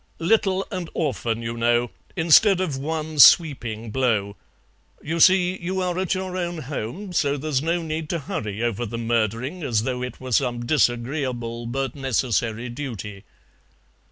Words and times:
"Little 0.17 0.65
and 0.71 0.89
often, 0.95 1.43
you 1.43 1.55
know, 1.55 1.91
instead 2.15 2.59
of 2.59 2.75
one 2.75 3.19
sweeping 3.19 3.91
blow. 3.91 4.35
You 4.99 5.19
see, 5.19 5.55
you 5.61 5.79
are 5.79 5.99
at 5.99 6.15
your 6.15 6.35
own 6.35 6.57
home, 6.57 7.13
so 7.13 7.37
there's 7.37 7.61
no 7.61 7.83
need 7.83 8.09
to 8.09 8.17
hurry 8.17 8.63
over 8.63 8.87
the 8.87 8.97
murdering 8.97 9.61
as 9.61 9.83
though 9.83 10.01
it 10.01 10.19
were 10.19 10.31
some 10.31 10.65
disagreeable 10.65 11.67
but 11.67 11.93
necessary 11.93 12.67
duty." 12.67 13.25